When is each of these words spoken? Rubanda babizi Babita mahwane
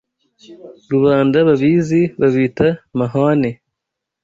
Rubanda 0.91 1.37
babizi 1.47 2.01
Babita 2.19 2.67
mahwane 2.97 3.49